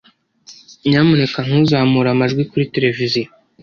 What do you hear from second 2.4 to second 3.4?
kuri tereviziyo.